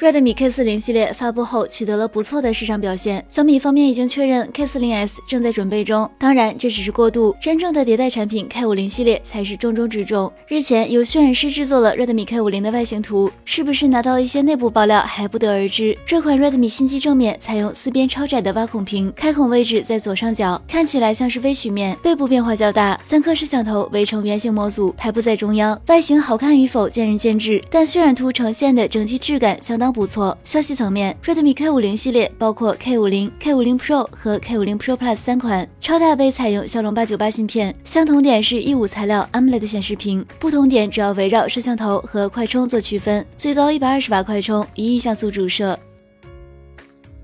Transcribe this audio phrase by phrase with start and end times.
[0.00, 6.08] Redmi K40 系列发布后取得了不错的市场表现，小米方面已经确认 K40S 正在准备中。
[6.16, 10.32] 当然，这只是过渡，真正的迭代产品 K50 系列才是重中之重。
[10.46, 15.98] 日前有渲染师制作了 Redmi K50 的外形图，是不是拿到一些内部爆料还不得而知。
[16.06, 22.96] 这款 Redmi 新机正面采用四边超窄的挖孔屏，开孔位置在左上角，看起来像是微曲面，背部变化较大。
[23.04, 29.87] 三颗摄像头围成圆形模组，排布在中央，外形好看与否见仁见智，但渲染图呈现的整体质感相当。
[29.92, 30.36] 不错。
[30.44, 45.78] 消息层面，Redmi K50 系列包括 K50、K50 Pro 和 K50 Pro Plus 三款，超大杯采用骁龙八九八芯片，相同点是 E5 材料 AMOLED 显示屏，不同点主要围绕摄像头和快充做区分，最高一百二十瓦快充，一亿像素主摄。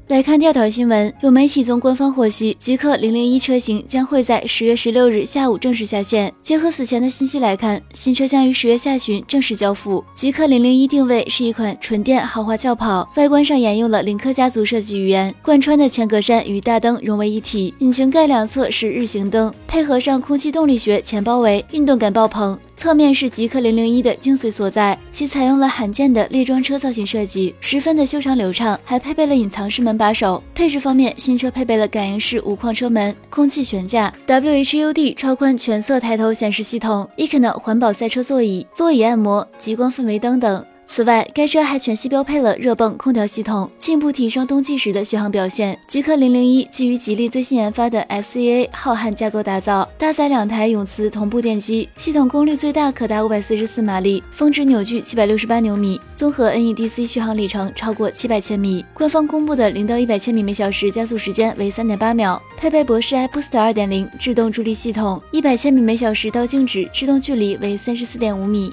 [0.07, 6.31] 来看第二条新闻，有媒体从官方获悉，极氪零零一车型将会在十月十六日下午正式下线。
[6.43, 10.05] 结合此前的信息来看，新车将于十月下旬正式交付。
[10.15, 22.59] 极氪零零一定位是一款纯电豪华轿跑，外观上沿用了领克家族设计语言，贯穿的前格栅与大灯融为一体，引擎盖两侧是日行灯，配合上空气动力学前包围，运动感爆棚。
[22.77, 30.43] 侧面是极氪零零一的精髓所在，其采用了罕见的列装车造型设计，十分的修长流畅，还配备了隐藏式门把手。
[30.55, 40.65] 配置方面，新车配备了感应式无框车门、空气悬架、WHUD 超宽全色抬头显示系统、ECONO 环保赛车座椅、座椅按摩、极光氛围灯等。
[40.95, 45.77] 此外，该车还全系标配了热泵空调系统，进一步提升冬季时的续航表现。
[45.89, 58.85] 极氪零零一基于吉利最新研发的 SEA 浩瀚架构打造，搭载两台永磁同步电机，系统功率最大可达五百四十四马力，峰值扭矩七百六十八牛米，综合 NEDC 续航里程超过七百千米。
[58.95, 68.73] 官方公布的零到一百千米每小时加速时间为三点八秒，配备博世 iBoost 二点零制动助力系统，一百千米每小时到静止制动距离为三十四点五米。